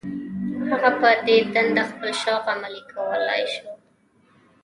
هغه 0.69 0.91
په 0.99 1.09
دې 1.25 1.37
دنده 1.53 1.83
خپل 1.91 2.09
شوق 2.21 2.43
عملي 2.53 2.81
کولای 2.93 3.43
شو. 3.53 3.69